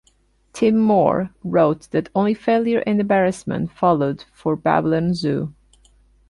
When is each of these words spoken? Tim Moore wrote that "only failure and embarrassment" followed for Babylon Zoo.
Tim 0.51 0.77
Moore 0.79 1.29
wrote 1.43 1.91
that 1.91 2.09
"only 2.15 2.33
failure 2.33 2.81
and 2.87 2.99
embarrassment" 2.99 3.69
followed 3.71 4.25
for 4.33 4.55
Babylon 4.55 5.13
Zoo. 5.13 5.53